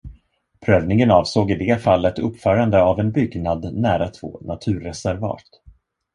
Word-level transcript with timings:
Prövningen 0.65 1.11
avsåg 1.11 1.51
i 1.51 1.55
det 1.55 1.77
fallet 1.81 2.19
uppförande 2.19 2.81
av 2.81 2.99
en 2.99 3.11
byggnad 3.11 3.73
nära 3.73 4.07
två 4.07 4.39
naturreservat. 4.41 5.61